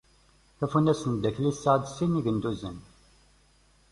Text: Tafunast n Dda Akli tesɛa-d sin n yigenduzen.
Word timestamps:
Tafunast 0.57 1.05
n 1.07 1.13
Dda 1.15 1.27
Akli 1.29 1.51
tesɛa-d 1.55 1.83
sin 1.89 2.11
n 2.13 2.17
yigenduzen. 2.17 2.77